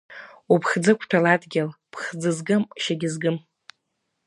Уԥхӡы 0.53 0.91
ықәҭәала 0.93 1.29
адгьыл, 1.35 1.69
ԥхӡы 1.91 2.31
згым 2.37 2.63
шьагьы 2.83 3.09
згым. 3.13 3.37